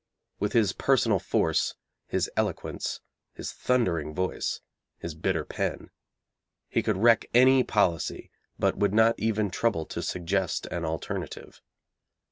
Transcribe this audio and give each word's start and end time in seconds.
With 0.39 0.53
his 0.53 0.73
personal 0.73 1.19
force, 1.19 1.75
his 2.07 2.27
eloquence, 2.35 3.01
his 3.33 3.51
thundering 3.51 4.15
voice, 4.15 4.59
his 4.97 5.13
bitter 5.13 5.45
pen, 5.45 5.91
he 6.67 6.81
could 6.81 6.97
wreck 6.97 7.27
any 7.35 7.63
policy, 7.63 8.31
but 8.57 8.75
would 8.77 8.95
not 8.95 9.13
even 9.19 9.51
trouble 9.51 9.85
to 9.85 10.01
suggest 10.01 10.65
an 10.71 10.85
alternative. 10.85 11.61